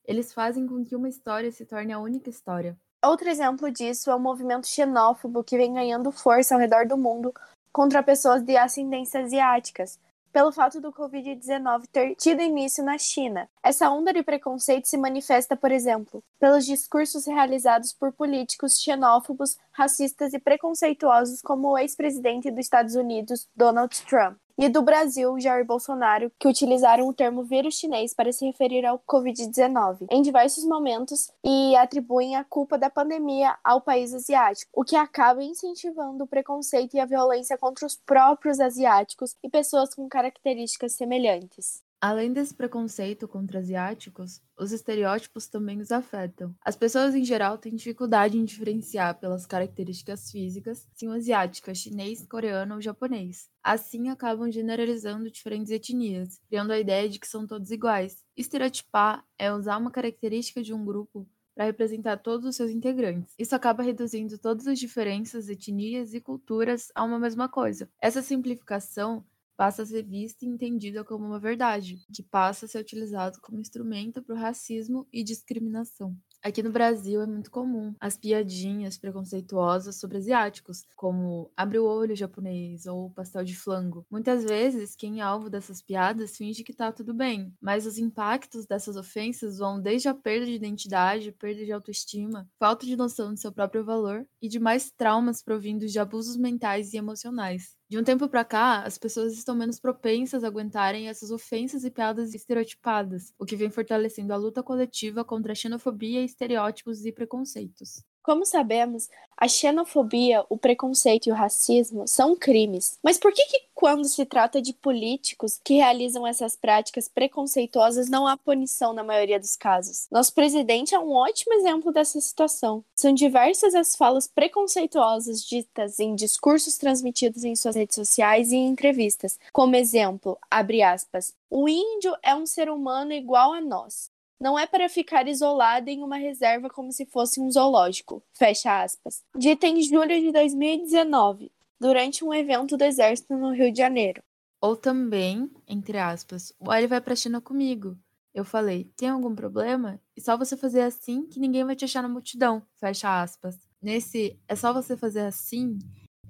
Eles 0.05 0.33
fazem 0.33 0.67
com 0.67 0.83
que 0.85 0.95
uma 0.95 1.09
história 1.09 1.51
se 1.51 1.65
torne 1.65 1.93
a 1.93 1.99
única 1.99 2.29
história. 2.29 2.77
Outro 3.03 3.29
exemplo 3.29 3.71
disso 3.71 4.11
é 4.11 4.15
o 4.15 4.19
movimento 4.19 4.67
xenófobo 4.67 5.43
que 5.43 5.57
vem 5.57 5.73
ganhando 5.73 6.11
força 6.11 6.53
ao 6.53 6.59
redor 6.59 6.87
do 6.87 6.97
mundo 6.97 7.33
contra 7.71 8.01
pessoas 8.01 8.41
de 8.41 8.57
ascendência 8.57 9.21
asiáticas, 9.21 9.99
pelo 10.31 10.51
fato 10.51 10.79
do 10.79 10.91
Covid-19 10.91 11.87
ter 11.91 12.15
tido 12.15 12.41
início 12.41 12.83
na 12.83 12.97
China. 12.97 13.49
Essa 13.63 13.89
onda 13.89 14.13
de 14.13 14.23
preconceito 14.23 14.87
se 14.87 14.97
manifesta, 14.97 15.55
por 15.55 15.71
exemplo, 15.71 16.23
pelos 16.39 16.65
discursos 16.65 17.25
realizados 17.25 17.93
por 17.93 18.11
políticos 18.11 18.79
xenófobos, 18.79 19.57
racistas 19.71 20.33
e 20.33 20.39
preconceituosos 20.39 21.41
como 21.41 21.69
o 21.69 21.77
ex-presidente 21.77 22.51
dos 22.51 22.59
Estados 22.59 22.95
Unidos, 22.95 23.47
Donald 23.55 23.95
Trump. 24.05 24.37
E 24.57 24.67
do 24.67 24.81
Brasil, 24.81 25.39
Jair 25.39 25.63
Bolsonaro, 25.63 26.31
que 26.39 26.47
utilizaram 26.47 27.07
o 27.07 27.13
termo 27.13 27.43
vírus 27.43 27.75
chinês 27.75 28.13
para 28.13 28.31
se 28.31 28.45
referir 28.45 28.85
ao 28.85 28.99
Covid-19 28.99 30.07
em 30.09 30.21
diversos 30.21 30.65
momentos 30.65 31.31
e 31.43 31.75
atribuem 31.75 32.35
a 32.35 32.43
culpa 32.43 32.77
da 32.77 32.89
pandemia 32.89 33.55
ao 33.63 33.81
país 33.81 34.13
asiático, 34.13 34.71
o 34.73 34.83
que 34.83 34.95
acaba 34.95 35.43
incentivando 35.43 36.23
o 36.23 36.27
preconceito 36.27 36.95
e 36.95 36.99
a 36.99 37.05
violência 37.05 37.57
contra 37.57 37.85
os 37.85 37.95
próprios 37.95 38.59
asiáticos 38.59 39.35
e 39.43 39.49
pessoas 39.49 39.93
com 39.93 40.09
características 40.09 40.93
semelhantes. 40.93 41.86
Além 41.99 42.31
desse 42.31 42.53
preconceito 42.53 43.27
contra 43.27 43.57
asiáticos, 43.57 44.39
os 44.55 44.71
estereótipos 44.71 45.47
também 45.47 45.81
os 45.81 45.91
afetam. 45.91 46.53
As 46.63 46.75
pessoas 46.75 47.15
em 47.15 47.23
geral 47.23 47.57
têm 47.57 47.75
dificuldade 47.75 48.37
em 48.37 48.45
diferenciar 48.45 49.19
pelas 49.19 49.47
características 49.47 50.29
físicas 50.31 50.87
se 50.93 51.07
um 51.07 51.11
asiático 51.11 51.71
é 51.71 51.73
chinês, 51.73 52.23
coreano 52.27 52.75
ou 52.75 52.81
japonês. 52.81 53.49
Assim, 53.63 54.09
acabam 54.09 54.51
generalizando 54.51 55.31
diferentes 55.31 55.71
etnias, 55.71 56.39
criando 56.47 56.71
a 56.71 56.79
ideia 56.79 57.09
de 57.09 57.17
que 57.19 57.27
são 57.27 57.47
todos 57.47 57.71
iguais. 57.71 58.23
Estereotipar 58.35 59.25
é 59.37 59.51
usar 59.51 59.77
uma 59.77 59.89
característica 59.89 60.61
de 60.61 60.75
um 60.75 60.85
grupo 60.85 61.27
para 61.55 61.65
representar 61.65 62.17
todos 62.17 62.45
os 62.45 62.55
seus 62.55 62.69
integrantes. 62.69 63.33
Isso 63.39 63.55
acaba 63.55 63.81
reduzindo 63.81 64.37
todas 64.37 64.67
as 64.67 64.77
diferenças, 64.77 65.49
etnias 65.49 66.13
e 66.13 66.21
culturas 66.21 66.91
a 66.93 67.03
uma 67.03 67.17
mesma 67.17 67.49
coisa. 67.49 67.89
Essa 67.99 68.21
simplificação 68.21 69.25
passa 69.57 69.81
a 69.81 69.85
ser 69.85 70.03
vista 70.03 70.45
e 70.45 70.47
entendida 70.47 71.03
como 71.03 71.25
uma 71.25 71.39
verdade, 71.39 71.97
que 72.13 72.23
passa 72.23 72.65
a 72.65 72.69
ser 72.69 72.79
utilizado 72.79 73.39
como 73.41 73.59
instrumento 73.59 74.23
para 74.23 74.35
o 74.35 74.37
racismo 74.37 75.07
e 75.11 75.23
discriminação. 75.23 76.15
Aqui 76.43 76.61
no 76.61 76.71
Brasil 76.71 77.21
é 77.21 77.25
muito 77.25 77.49
comum 77.49 77.93
as 77.99 78.15
piadinhas 78.15 78.97
preconceituosas 78.97 79.99
sobre 79.99 80.17
asiáticos, 80.17 80.83
como 80.95 81.51
abre 81.57 81.79
o 81.79 81.85
olho 81.85 82.15
japonês 82.15 82.85
ou 82.85 83.09
pastel 83.11 83.43
de 83.43 83.55
flango. 83.55 84.05
Muitas 84.09 84.43
vezes, 84.43 84.95
quem 84.95 85.19
é 85.19 85.23
alvo 85.23 85.49
dessas 85.49 85.81
piadas 85.81 86.37
finge 86.37 86.63
que 86.63 86.73
tá 86.73 86.91
tudo 86.91 87.13
bem, 87.13 87.53
mas 87.59 87.85
os 87.85 87.97
impactos 87.97 88.65
dessas 88.65 88.95
ofensas 88.95 89.57
vão 89.57 89.81
desde 89.81 90.07
a 90.07 90.13
perda 90.13 90.45
de 90.45 90.53
identidade, 90.53 91.31
perda 91.31 91.65
de 91.65 91.71
autoestima, 91.71 92.47
falta 92.59 92.85
de 92.85 92.95
noção 92.95 93.33
de 93.33 93.41
seu 93.41 93.51
próprio 93.51 93.83
valor 93.83 94.25
e 94.41 94.47
de 94.47 94.59
mais 94.59 94.91
traumas 94.91 95.41
provindos 95.41 95.91
de 95.91 95.99
abusos 95.99 96.37
mentais 96.37 96.93
e 96.93 96.97
emocionais. 96.97 97.75
De 97.89 97.97
um 97.97 98.03
tempo 98.03 98.27
para 98.27 98.43
cá, 98.43 98.83
as 98.83 98.97
pessoas 98.97 99.31
estão 99.31 99.55
menos 99.55 99.79
propensas 99.79 100.43
a 100.43 100.47
aguentarem 100.47 101.07
essas 101.07 101.31
ofensas 101.31 101.85
e 101.85 101.89
piadas 101.89 102.33
estereotipadas, 102.33 103.33
o 103.39 103.45
que 103.45 103.55
vem 103.55 103.69
fortalecendo 103.69 104.33
a 104.33 104.35
luta 104.35 104.61
coletiva 104.61 105.23
contra 105.23 105.53
a 105.53 105.55
xenofobia, 105.55 106.21
estereótipos 106.21 107.05
e 107.05 107.13
preconceitos. 107.13 108.03
Como 108.21 108.45
sabemos, 108.45 109.07
a 109.37 109.47
xenofobia, 109.47 110.45
o 110.49 110.57
preconceito 110.57 111.27
e 111.27 111.31
o 111.31 111.35
racismo 111.35 112.05
são 112.05 112.35
crimes. 112.35 112.99
Mas 113.01 113.17
por 113.17 113.31
que, 113.31 113.41
que, 113.45 113.59
quando 113.77 114.05
se 114.05 114.25
trata 114.25 114.59
de 114.59 114.73
políticos 114.73 115.61
que 115.63 115.75
realizam 115.75 116.25
essas 116.25 116.55
práticas 116.55 117.07
preconceituosas, 117.07 118.09
não 118.09 118.25
há 118.25 118.35
punição 118.35 118.91
na 118.91 119.03
maioria 119.03 119.39
dos 119.39 119.55
casos? 119.55 120.07
Nosso 120.09 120.33
presidente 120.33 120.95
é 120.95 120.99
um 120.99 121.11
ótimo 121.11 121.53
exemplo 121.53 121.91
dessa 121.91 122.19
situação. 122.19 122.83
São 122.95 123.13
diversas 123.13 123.75
as 123.75 123.95
falas 123.95 124.25
preconceituosas 124.25 125.43
ditas 125.45 125.99
em 125.99 126.15
discursos 126.15 126.75
transmitidos 126.75 127.43
em 127.43 127.55
suas 127.55 127.75
redes 127.75 127.93
sociais 127.93 128.51
e 128.51 128.55
em 128.55 128.67
entrevistas. 128.67 129.37
Como 129.53 129.75
exemplo, 129.75 130.39
abre 130.49 130.81
aspas, 130.81 131.35
o 131.47 131.69
índio 131.69 132.15
é 132.23 132.33
um 132.33 132.47
ser 132.47 132.71
humano 132.71 133.13
igual 133.13 133.53
a 133.53 133.61
nós. 133.61 134.09
Não 134.39 134.57
é 134.57 134.65
para 134.65 134.89
ficar 134.89 135.27
isolada 135.27 135.91
em 135.91 136.01
uma 136.01 136.17
reserva 136.17 136.67
como 136.67 136.91
se 136.91 137.05
fosse 137.05 137.39
um 137.39 137.51
zoológico. 137.51 138.23
Fecha 138.33 138.81
aspas. 138.81 139.23
Dita 139.35 139.67
em 139.67 139.83
julho 139.83 140.19
de 140.19 140.31
2019, 140.31 141.51
durante 141.79 142.23
um 142.23 142.33
evento 142.33 142.77
do 142.77 142.83
Exército 142.83 143.35
no 143.35 143.51
Rio 143.51 143.71
de 143.71 143.77
Janeiro. 143.77 144.21
Ou 144.61 144.75
também, 144.75 145.51
entre 145.67 145.97
aspas, 145.97 146.51
o 146.59 146.73
ele 146.73 146.87
vai 146.87 146.99
pra 146.99 147.15
China 147.15 147.39
comigo. 147.39 147.97
Eu 148.33 148.43
falei, 148.43 148.85
tem 148.95 149.09
algum 149.09 149.33
problema? 149.33 149.99
E 150.15 150.21
só 150.21 150.37
você 150.37 150.55
fazer 150.55 150.81
assim 150.81 151.25
que 151.25 151.39
ninguém 151.39 151.63
vai 151.63 151.75
te 151.75 151.85
achar 151.85 152.01
na 152.01 152.09
multidão. 152.09 152.61
Fecha 152.75 153.21
aspas. 153.21 153.57
Nesse 153.81 154.39
é 154.47 154.55
só 154.55 154.73
você 154.73 154.95
fazer 154.95 155.21
assim, 155.21 155.79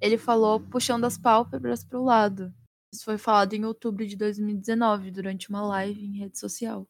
ele 0.01 0.18
falou 0.18 0.60
puxando 0.60 1.06
as 1.06 1.18
pálpebras 1.18 1.84
para 1.84 2.00
o 2.00 2.04
lado. 2.04 2.54
Isso 2.94 3.04
foi 3.04 3.18
falado 3.18 3.54
em 3.54 3.66
outubro 3.66 4.06
de 4.06 4.16
2019, 4.16 5.12
durante 5.12 5.50
uma 5.50 5.62
live 5.66 6.06
em 6.06 6.20
rede 6.20 6.39
social. 6.39 6.88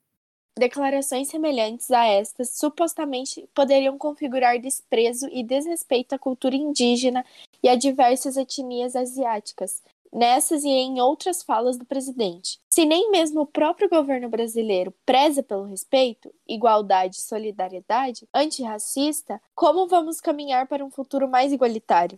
Declarações 0.57 1.27
semelhantes 1.27 1.91
a 1.91 2.05
estas 2.07 2.49
supostamente 2.57 3.47
poderiam 3.53 3.95
configurar 3.95 4.59
desprezo 4.59 5.29
e 5.31 5.43
desrespeito 5.43 6.15
à 6.15 6.19
cultura 6.19 6.55
indígena 6.55 7.23
e 7.61 7.69
a 7.69 7.75
diversas 7.75 8.37
etnias 8.37 8.95
asiáticas, 8.95 9.83
nessas 10.11 10.63
e 10.63 10.69
em 10.69 10.99
outras 10.99 11.43
falas 11.43 11.77
do 11.77 11.85
presidente. 11.85 12.59
Se 12.71 12.85
nem 12.85 13.11
mesmo 13.11 13.41
o 13.41 13.45
próprio 13.45 13.87
governo 13.87 14.29
brasileiro 14.29 14.91
preza 15.05 15.43
pelo 15.43 15.65
respeito, 15.65 16.33
igualdade 16.47 17.17
e 17.17 17.21
solidariedade 17.21 18.27
antirracista, 18.33 19.39
como 19.53 19.87
vamos 19.87 20.19
caminhar 20.19 20.65
para 20.65 20.83
um 20.83 20.89
futuro 20.89 21.27
mais 21.27 21.53
igualitário? 21.53 22.17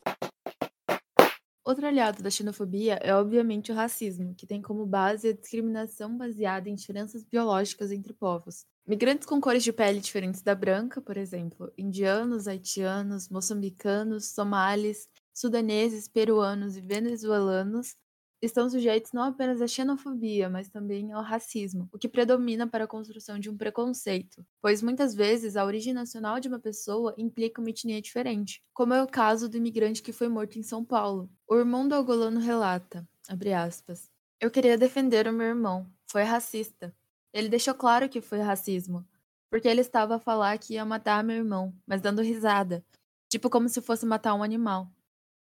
Outro 1.64 1.86
aliado 1.86 2.24
da 2.24 2.30
xenofobia 2.30 2.96
é 3.02 3.14
obviamente 3.14 3.72
o 3.72 3.76
racismo, 3.76 4.34
que 4.34 4.48
tem 4.48 4.62
como 4.62 4.86
base 4.86 5.30
a 5.30 5.34
discriminação 5.34 6.18
baseada 6.18 6.70
em 6.70 6.76
diferenças 6.76 7.24
biológicas 7.24 7.92
entre 7.92 8.14
povos. 8.14 8.66
Migrantes 8.88 9.28
com 9.28 9.40
cores 9.40 9.64
de 9.64 9.72
pele 9.72 10.00
diferentes 10.00 10.42
da 10.42 10.56
branca, 10.56 11.00
por 11.00 11.16
exemplo, 11.16 11.72
indianos, 11.78 12.48
haitianos, 12.48 13.30
moçambicanos, 13.30 14.34
somalis, 14.34 15.08
sudaneses, 15.34 16.08
peruanos 16.08 16.76
e 16.76 16.82
venezuelanos, 16.82 17.96
estão 18.42 18.70
sujeitos 18.70 19.12
não 19.12 19.24
apenas 19.24 19.62
à 19.62 19.68
xenofobia, 19.68 20.50
mas 20.50 20.70
também 20.70 21.12
ao 21.12 21.22
racismo, 21.22 21.90
o 21.92 21.98
que 21.98 22.08
predomina 22.08 22.66
para 22.68 22.86
a 22.86 22.88
construção 22.88 23.38
de 23.38 23.50
um 23.50 23.58
preconceito, 23.58 24.46
pois 24.62 24.82
muitas 24.82 25.14
vezes 25.14 25.56
a 25.56 25.66
origem 25.66 25.94
nacional 25.94 26.40
de 26.40 26.48
uma 26.48 26.60
pessoa 26.60 27.14
implica 27.18 27.60
uma 27.60 27.70
etnia 27.70 28.02
diferente, 28.02 28.64
como 28.74 28.94
é 28.94 29.04
o 29.04 29.08
caso 29.08 29.50
do 29.50 29.58
imigrante 29.58 30.02
que 30.02 30.14
foi 30.14 30.30
morto 30.30 30.58
em 30.58 30.64
São 30.64 30.84
Paulo. 30.84 31.30
O 31.48 31.56
irmão 31.56 31.88
do 31.88 31.96
angolano 31.96 32.40
relata, 32.40 33.08
aspas, 33.56 34.10
eu 34.40 34.50
queria 34.50 34.78
defender 34.78 35.28
o 35.28 35.34
meu 35.34 35.48
irmão, 35.48 35.92
foi 36.08 36.24
racista. 36.24 36.96
Ele 37.34 37.50
deixou 37.50 37.74
claro 37.74 38.08
que 38.08 38.22
foi 38.22 38.40
racismo, 38.40 39.06
porque 39.50 39.68
ele 39.68 39.82
estava 39.82 40.16
a 40.16 40.20
falar 40.20 40.58
que 40.58 40.76
ia 40.76 40.86
matar 40.86 41.24
meu 41.24 41.36
irmão, 41.36 41.76
mas 41.86 42.02
dando 42.02 42.22
risada, 42.22 42.84
tipo 43.28 43.50
como 43.50 43.68
se 43.68 43.82
fosse 43.82 44.06
matar 44.06 44.34
um 44.34 44.44
animal. 44.44 44.90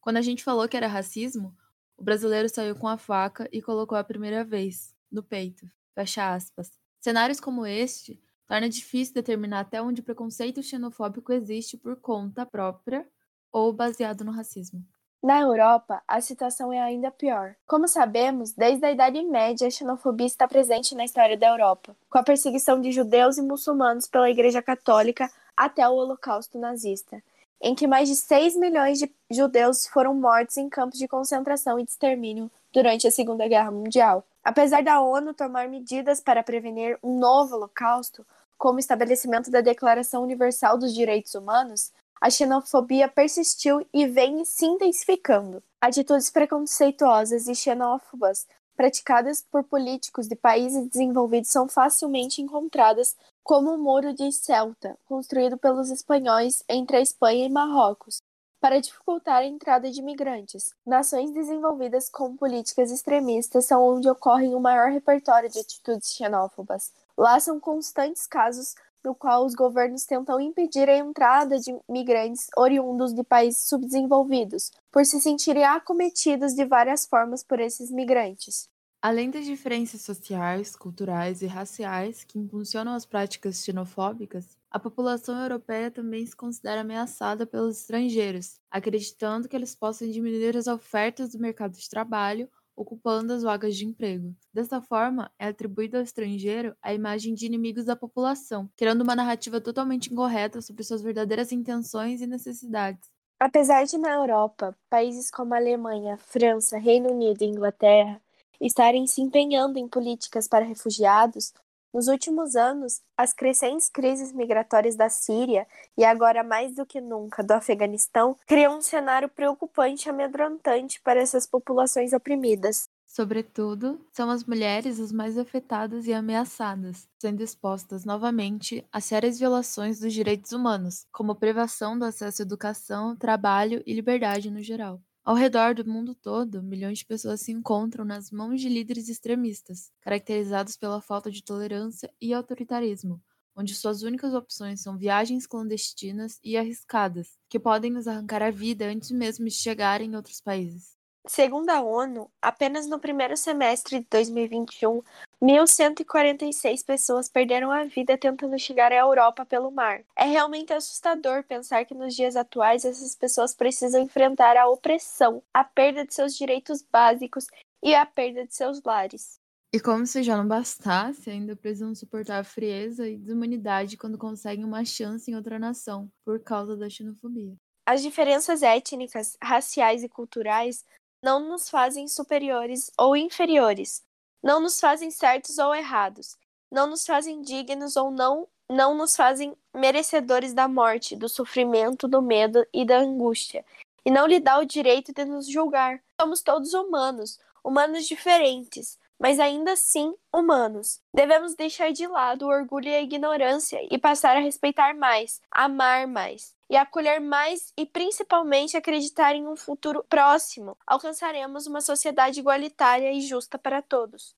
Quando 0.01 0.17
a 0.17 0.21
gente 0.21 0.43
falou 0.43 0.67
que 0.67 0.75
era 0.75 0.87
racismo, 0.87 1.55
o 1.99 2.03
brasileiro 2.03 2.47
saiu 2.47 2.75
com 2.75 2.87
a 2.87 2.97
faca 2.97 3.47
e 3.51 3.61
colocou 3.61 3.97
a 3.97 4.03
primeira 4.03 4.43
vez, 4.43 4.95
no 5.11 5.21
peito. 5.21 5.69
Fecha 5.93 6.33
aspas. 6.33 6.71
Cenários 6.99 7.39
como 7.39 7.65
este 7.65 8.19
torna 8.47 8.69
difícil 8.69 9.13
determinar 9.13 9.59
até 9.59 9.81
onde 9.81 10.01
o 10.01 10.03
preconceito 10.03 10.63
xenofóbico 10.63 11.33
existe 11.33 11.77
por 11.77 11.97
conta 11.97 12.45
própria 12.45 13.05
ou 13.51 13.73
baseado 13.73 14.23
no 14.23 14.31
racismo. 14.31 14.83
Na 15.21 15.41
Europa, 15.41 16.01
a 16.07 16.21
situação 16.21 16.71
é 16.71 16.79
ainda 16.79 17.11
pior. 17.11 17.53
Como 17.67 17.87
sabemos, 17.89 18.53
desde 18.53 18.85
a 18.85 18.91
Idade 18.91 19.21
Média, 19.23 19.67
a 19.67 19.71
xenofobia 19.71 20.25
está 20.25 20.47
presente 20.47 20.95
na 20.95 21.03
história 21.03 21.37
da 21.37 21.49
Europa, 21.49 21.93
com 22.09 22.17
a 22.17 22.23
perseguição 22.23 22.79
de 22.79 22.93
judeus 22.93 23.37
e 23.37 23.41
muçulmanos 23.41 24.07
pela 24.07 24.29
Igreja 24.29 24.61
Católica 24.61 25.29
até 25.57 25.87
o 25.87 25.91
Holocausto 25.91 26.57
nazista 26.57 27.21
em 27.61 27.75
que 27.75 27.87
mais 27.87 28.07
de 28.07 28.15
6 28.15 28.55
milhões 28.55 28.99
de 28.99 29.11
judeus 29.29 29.87
foram 29.87 30.13
mortos 30.13 30.57
em 30.57 30.69
campos 30.69 30.97
de 30.97 31.07
concentração 31.07 31.79
e 31.79 31.83
de 31.83 31.91
extermínio 31.91 32.49
durante 32.71 33.07
a 33.07 33.11
Segunda 33.11 33.47
Guerra 33.47 33.71
Mundial. 33.71 34.25
Apesar 34.43 34.81
da 34.81 35.01
ONU 35.01 35.33
tomar 35.33 35.67
medidas 35.67 36.21
para 36.21 36.43
prevenir 36.43 36.97
um 37.03 37.19
novo 37.19 37.55
holocausto, 37.55 38.25
como 38.57 38.77
o 38.77 38.79
estabelecimento 38.79 39.51
da 39.51 39.61
Declaração 39.61 40.23
Universal 40.23 40.77
dos 40.77 40.93
Direitos 40.93 41.33
Humanos, 41.35 41.91
a 42.21 42.29
xenofobia 42.29 43.07
persistiu 43.07 43.85
e 43.93 44.05
vem 44.05 44.43
se 44.43 44.65
intensificando. 44.65 45.63
Atitudes 45.79 46.29
preconceituosas 46.29 47.47
e 47.47 47.55
xenófobas 47.55 48.45
praticadas 48.75 49.41
por 49.41 49.63
políticos 49.63 50.27
de 50.27 50.35
países 50.35 50.87
desenvolvidos 50.87 51.49
são 51.49 51.67
facilmente 51.67 52.41
encontradas 52.41 53.15
como 53.49 53.73
o 53.73 53.79
Muro 53.79 54.13
de 54.13 54.31
Ceuta, 54.31 54.95
construído 55.05 55.57
pelos 55.57 55.89
espanhóis 55.89 56.63
entre 56.69 56.97
a 56.97 57.01
Espanha 57.01 57.47
e 57.47 57.49
Marrocos, 57.49 58.21
para 58.61 58.79
dificultar 58.79 59.41
a 59.41 59.45
entrada 59.47 59.89
de 59.89 60.01
imigrantes. 60.01 60.71
Nações 60.85 61.31
desenvolvidas 61.31 62.11
com 62.11 62.37
políticas 62.37 62.91
extremistas 62.91 63.65
são 63.65 63.83
onde 63.83 64.07
ocorre 64.07 64.53
o 64.53 64.59
maior 64.59 64.91
repertório 64.91 65.49
de 65.49 65.57
atitudes 65.57 66.13
xenófobas. 66.13 66.93
Lá 67.17 67.39
são 67.39 67.59
constantes 67.59 68.27
casos 68.27 68.75
no 69.03 69.15
qual 69.15 69.43
os 69.43 69.55
governos 69.55 70.05
tentam 70.05 70.39
impedir 70.39 70.87
a 70.87 70.97
entrada 70.97 71.57
de 71.57 71.75
migrantes 71.89 72.49
oriundos 72.55 73.15
de 73.15 73.23
países 73.23 73.67
subdesenvolvidos, 73.67 74.69
por 74.91 75.03
se 75.07 75.19
sentirem 75.19 75.63
acometidos 75.63 76.53
de 76.53 76.65
várias 76.65 77.07
formas 77.07 77.43
por 77.43 77.59
esses 77.59 77.89
migrantes. 77.89 78.69
Além 79.01 79.31
das 79.31 79.45
diferenças 79.45 80.01
sociais, 80.01 80.75
culturais 80.75 81.41
e 81.41 81.47
raciais 81.47 82.25
que 82.25 82.37
impulsionam 82.37 82.93
as 82.93 83.05
práticas 83.05 83.63
xenofóbicas, 83.63 84.57
a 84.69 84.77
população 84.77 85.41
europeia 85.41 85.89
também 85.89 86.25
se 86.25 86.35
considera 86.35 86.81
ameaçada 86.81 87.45
pelos 87.45 87.77
estrangeiros, 87.77 88.59
acreditando 88.69 89.47
que 89.47 89.55
eles 89.55 89.73
possam 89.73 90.09
diminuir 90.09 90.57
as 90.57 90.67
ofertas 90.67 91.31
do 91.31 91.39
mercado 91.39 91.77
de 91.77 91.89
trabalho 91.89 92.49
ocupando 92.75 93.31
as 93.31 93.43
vagas 93.43 93.75
de 93.75 93.85
emprego. 93.85 94.33
Dessa 94.53 94.81
forma, 94.81 95.31
é 95.39 95.47
atribuído 95.47 95.97
ao 95.97 96.03
estrangeiro 96.03 96.75
a 96.81 96.93
imagem 96.93 97.33
de 97.33 97.45
inimigos 97.45 97.85
da 97.85 97.95
população, 97.95 98.69
criando 98.75 99.01
uma 99.01 99.15
narrativa 99.15 99.59
totalmente 99.61 100.11
incorreta 100.11 100.61
sobre 100.61 100.83
suas 100.83 101.01
verdadeiras 101.01 101.51
intenções 101.51 102.21
e 102.21 102.27
necessidades. 102.27 103.09
Apesar 103.39 103.85
de 103.85 103.97
na 103.97 104.13
Europa, 104.13 104.75
países 104.89 105.31
como 105.31 105.53
Alemanha, 105.53 106.17
França, 106.17 106.77
Reino 106.77 107.11
Unido 107.11 107.41
e 107.41 107.47
Inglaterra 107.47 108.21
estarem 108.61 109.07
se 109.07 109.21
empenhando 109.21 109.77
em 109.77 109.87
políticas 109.87 110.47
para 110.47 110.65
refugiados, 110.65 111.53
nos 111.91 112.07
últimos 112.07 112.55
anos, 112.55 113.01
as 113.17 113.33
crescentes 113.33 113.89
crises 113.89 114.31
migratórias 114.31 114.95
da 114.95 115.09
Síria 115.09 115.67
e 115.97 116.05
agora 116.05 116.43
mais 116.43 116.75
do 116.75 116.85
que 116.85 117.01
nunca 117.01 117.43
do 117.43 117.51
Afeganistão 117.51 118.37
criam 118.45 118.77
um 118.77 118.81
cenário 118.81 119.27
preocupante 119.27 120.07
e 120.07 120.09
amedrontante 120.11 121.01
para 121.01 121.19
essas 121.19 121.47
populações 121.47 122.13
oprimidas. 122.13 122.87
Sobretudo, 123.07 123.99
são 124.13 124.29
as 124.29 124.43
mulheres 124.43 124.99
as 124.99 125.11
mais 125.11 125.35
afetadas 125.35 126.05
e 126.05 126.13
ameaçadas, 126.13 127.07
sendo 127.19 127.41
expostas 127.41 128.05
novamente 128.05 128.85
a 128.91 129.01
sérias 129.01 129.39
violações 129.39 129.99
dos 129.99 130.13
direitos 130.13 130.51
humanos, 130.51 131.07
como 131.11 131.33
privação 131.33 131.97
do 131.97 132.05
acesso 132.05 132.43
à 132.43 132.45
educação, 132.45 133.15
trabalho 133.15 133.81
e 133.83 133.93
liberdade 133.93 134.51
no 134.51 134.61
geral. 134.61 135.01
Ao 135.23 135.35
redor 135.35 135.75
do 135.75 135.87
mundo 135.87 136.15
todo, 136.15 136.63
milhões 136.63 136.99
de 136.99 137.05
pessoas 137.05 137.41
se 137.41 137.51
encontram 137.51 138.03
nas 138.03 138.31
mãos 138.31 138.59
de 138.61 138.69
líderes 138.69 139.09
extremistas, 139.09 139.91
caracterizados 140.01 140.75
pela 140.77 141.01
falta 141.01 141.29
de 141.29 141.43
tolerância 141.43 142.11
e 142.19 142.33
autoritarismo, 142.33 143.21
onde 143.55 143.75
suas 143.75 144.01
únicas 144.01 144.33
opções 144.33 144.81
são 144.81 144.97
viagens 144.97 145.45
clandestinas 145.45 146.39
e 146.43 146.57
arriscadas, 146.57 147.37
que 147.49 147.59
podem 147.59 147.91
nos 147.91 148.07
arrancar 148.07 148.41
a 148.41 148.49
vida 148.49 148.85
antes 148.85 149.11
mesmo 149.11 149.45
de 149.45 149.51
chegar 149.51 150.01
em 150.01 150.15
outros 150.15 150.39
países. 150.41 150.97
Segundo 151.27 151.69
a 151.69 151.81
ONU, 151.81 152.31
apenas 152.41 152.87
no 152.87 152.99
primeiro 152.99 153.35
semestre 153.35 153.99
de 153.99 154.07
2021, 154.09 155.01
1.146 155.41 156.85
pessoas 156.85 157.29
perderam 157.29 157.71
a 157.71 157.85
vida 157.85 158.17
tentando 158.17 158.59
chegar 158.59 158.91
à 158.91 158.97
Europa 158.97 159.45
pelo 159.45 159.71
mar. 159.71 160.03
É 160.13 160.25
realmente 160.25 160.73
assustador 160.73 161.43
pensar 161.45 161.85
que 161.85 161.95
nos 161.95 162.13
dias 162.13 162.35
atuais 162.35 162.83
essas 162.83 163.15
pessoas 163.15 163.55
precisam 163.55 164.01
enfrentar 164.01 164.57
a 164.57 164.67
opressão, 164.67 165.41
a 165.53 165.63
perda 165.63 166.05
de 166.05 166.13
seus 166.13 166.35
direitos 166.35 166.81
básicos 166.81 167.47
e 167.81 167.95
a 167.95 168.05
perda 168.05 168.45
de 168.45 168.53
seus 168.53 168.83
lares. 168.83 169.39
E 169.71 169.79
como 169.79 170.05
se 170.05 170.23
já 170.23 170.35
não 170.35 170.47
bastasse, 170.47 171.29
ainda 171.29 171.55
precisam 171.55 171.95
suportar 171.95 172.39
a 172.39 172.43
frieza 172.43 173.07
e 173.07 173.17
desumanidade 173.17 173.97
quando 173.97 174.17
conseguem 174.17 174.65
uma 174.65 174.83
chance 174.83 175.31
em 175.31 175.35
outra 175.35 175.57
nação, 175.57 176.11
por 176.25 176.39
causa 176.43 176.75
da 176.75 176.89
xenofobia. 176.89 177.55
As 177.85 178.01
diferenças 178.01 178.61
étnicas, 178.61 179.37
raciais 179.41 180.03
e 180.03 180.09
culturais 180.09 180.83
não 181.23 181.47
nos 181.47 181.69
fazem 181.69 182.07
superiores 182.07 182.91
ou 182.97 183.15
inferiores, 183.15 184.03
não 184.41 184.59
nos 184.59 184.79
fazem 184.79 185.11
certos 185.11 185.57
ou 185.57 185.73
errados, 185.73 186.37
não 186.71 186.87
nos 186.87 187.05
fazem 187.05 187.41
dignos 187.41 187.95
ou 187.95 188.11
não, 188.11 188.47
não 188.69 188.95
nos 188.95 189.15
fazem 189.15 189.55
merecedores 189.73 190.53
da 190.53 190.67
morte, 190.67 191.15
do 191.15 191.27
sofrimento, 191.27 192.07
do 192.07 192.21
medo 192.21 192.65
e 192.73 192.85
da 192.85 192.99
angústia, 192.99 193.65
e 194.05 194.11
não 194.11 194.27
lhe 194.27 194.39
dá 194.39 194.59
o 194.59 194.65
direito 194.65 195.13
de 195.13 195.25
nos 195.25 195.47
julgar. 195.47 196.01
Somos 196.19 196.41
todos 196.41 196.73
humanos, 196.73 197.39
humanos 197.63 198.07
diferentes, 198.07 198.97
mas 199.19 199.39
ainda 199.39 199.73
assim 199.73 200.15
humanos. 200.33 201.01
Devemos 201.13 201.55
deixar 201.55 201.91
de 201.91 202.07
lado 202.07 202.45
o 202.45 202.49
orgulho 202.49 202.87
e 202.87 202.95
a 202.95 203.01
ignorância 203.01 203.79
e 203.91 203.97
passar 203.97 204.37
a 204.37 204.39
respeitar 204.39 204.95
mais, 204.95 205.41
amar 205.51 206.07
mais 206.07 206.55
e 206.69 206.77
acolher 206.77 207.19
mais 207.19 207.73
e 207.75 207.85
principalmente 207.85 208.77
acreditar 208.77 209.35
em 209.35 209.47
um 209.47 209.55
futuro 209.55 210.05
próximo. 210.07 210.77
Alcançaremos 210.87 211.67
uma 211.67 211.81
sociedade 211.81 212.39
igualitária 212.39 213.11
e 213.11 213.21
justa 213.21 213.57
para 213.57 213.81
todos. 213.81 214.35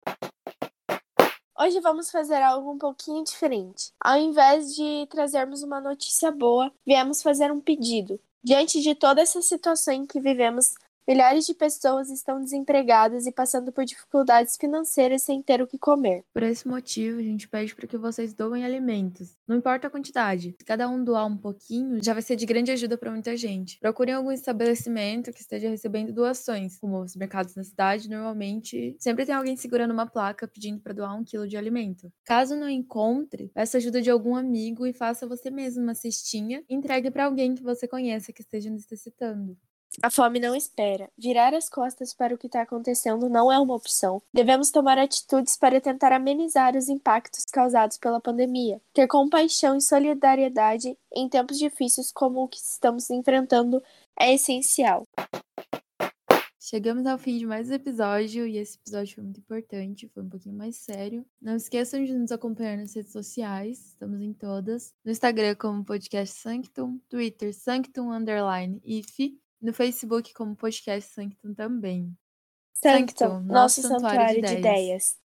Hoje 1.59 1.79
vamos 1.79 2.09
fazer 2.09 2.41
algo 2.41 2.71
um 2.71 2.77
pouquinho 2.77 3.23
diferente. 3.23 3.91
Ao 4.03 4.17
invés 4.17 4.73
de 4.73 5.05
trazermos 5.11 5.61
uma 5.61 5.79
notícia 5.79 6.31
boa, 6.31 6.71
viemos 6.83 7.21
fazer 7.21 7.51
um 7.51 7.61
pedido. 7.61 8.19
Diante 8.43 8.81
de 8.81 8.95
toda 8.95 9.21
essa 9.21 9.43
situação 9.43 9.93
em 9.93 10.07
que 10.07 10.19
vivemos, 10.19 10.73
Milhares 11.11 11.45
de 11.45 11.53
pessoas 11.53 12.09
estão 12.09 12.39
desempregadas 12.39 13.27
e 13.27 13.33
passando 13.33 13.69
por 13.69 13.83
dificuldades 13.83 14.55
financeiras 14.55 15.21
sem 15.21 15.41
ter 15.41 15.61
o 15.61 15.67
que 15.67 15.77
comer. 15.77 16.23
Por 16.33 16.41
esse 16.41 16.65
motivo, 16.65 17.19
a 17.19 17.21
gente 17.21 17.49
pede 17.49 17.75
para 17.75 17.85
que 17.85 17.97
vocês 17.97 18.33
doem 18.33 18.63
alimentos. 18.63 19.37
Não 19.45 19.57
importa 19.57 19.87
a 19.87 19.89
quantidade. 19.89 20.55
Se 20.57 20.63
cada 20.63 20.87
um 20.87 21.03
doar 21.03 21.27
um 21.27 21.35
pouquinho, 21.35 22.01
já 22.01 22.13
vai 22.13 22.21
ser 22.21 22.37
de 22.37 22.45
grande 22.45 22.71
ajuda 22.71 22.97
para 22.97 23.11
muita 23.11 23.35
gente. 23.35 23.77
Procurem 23.81 24.13
algum 24.13 24.31
estabelecimento 24.31 25.33
que 25.33 25.41
esteja 25.41 25.67
recebendo 25.67 26.13
doações, 26.13 26.79
como 26.79 27.01
os 27.01 27.13
mercados 27.17 27.57
na 27.57 27.65
cidade, 27.65 28.09
normalmente 28.09 28.95
sempre 28.97 29.25
tem 29.25 29.35
alguém 29.35 29.57
segurando 29.57 29.91
uma 29.91 30.07
placa 30.07 30.47
pedindo 30.47 30.79
para 30.79 30.93
doar 30.93 31.19
um 31.19 31.25
quilo 31.25 31.45
de 31.45 31.57
alimento. 31.57 32.09
Caso 32.23 32.55
não 32.55 32.69
encontre, 32.69 33.51
peça 33.53 33.79
ajuda 33.79 34.01
de 34.01 34.09
algum 34.09 34.33
amigo 34.33 34.87
e 34.87 34.93
faça 34.93 35.27
você 35.27 35.51
mesmo 35.51 35.83
uma 35.83 35.93
cestinha 35.93 36.63
e 36.69 36.73
entregue 36.73 37.11
para 37.11 37.25
alguém 37.25 37.53
que 37.53 37.63
você 37.63 37.85
conheça 37.85 38.31
que 38.31 38.41
esteja 38.41 38.69
necessitando. 38.69 39.57
A 40.01 40.09
fome 40.09 40.39
não 40.39 40.55
espera. 40.55 41.09
Virar 41.17 41.53
as 41.53 41.69
costas 41.69 42.13
para 42.13 42.33
o 42.33 42.37
que 42.37 42.47
está 42.47 42.61
acontecendo 42.61 43.27
não 43.27 43.51
é 43.51 43.59
uma 43.59 43.75
opção. 43.75 44.21
Devemos 44.33 44.71
tomar 44.71 44.97
atitudes 44.97 45.57
para 45.57 45.81
tentar 45.81 46.13
amenizar 46.13 46.77
os 46.77 46.87
impactos 46.87 47.43
causados 47.45 47.97
pela 47.97 48.21
pandemia. 48.21 48.81
Ter 48.93 49.05
compaixão 49.07 49.75
e 49.75 49.81
solidariedade 49.81 50.97
em 51.13 51.27
tempos 51.27 51.59
difíceis 51.59 52.11
como 52.11 52.43
o 52.43 52.47
que 52.47 52.57
estamos 52.57 53.09
enfrentando 53.09 53.83
é 54.17 54.33
essencial. 54.33 55.05
Chegamos 56.57 57.05
ao 57.05 57.17
fim 57.17 57.37
de 57.37 57.45
mais 57.45 57.69
um 57.69 57.73
episódio 57.73 58.47
e 58.47 58.57
esse 58.57 58.77
episódio 58.77 59.15
foi 59.15 59.23
muito 59.25 59.41
importante, 59.41 60.07
foi 60.07 60.23
um 60.23 60.29
pouquinho 60.29 60.55
mais 60.55 60.77
sério. 60.77 61.25
Não 61.41 61.57
esqueçam 61.57 62.01
de 62.05 62.13
nos 62.13 62.31
acompanhar 62.31 62.77
nas 62.77 62.95
redes 62.95 63.11
sociais, 63.11 63.89
estamos 63.89 64.21
em 64.21 64.31
todas. 64.31 64.93
No 65.03 65.11
Instagram 65.11 65.55
como 65.55 65.83
podcast 65.83 66.33
Sanctum, 66.39 66.97
Twitter 67.09 67.53
Sanctum 67.53 68.13
Underline 68.13 68.79
IF 68.85 69.37
no 69.61 69.73
Facebook 69.73 70.33
como 70.33 70.55
Podcast 70.55 71.13
Sanctum 71.13 71.53
também. 71.53 72.17
Sanctum, 72.73 73.41
nosso, 73.41 73.81
nosso 73.81 73.81
santuário, 73.81 73.99
santuário 74.01 74.33
de 74.33 74.39
ideias. 74.39 74.53
De 74.53 74.59
ideias. 74.59 75.20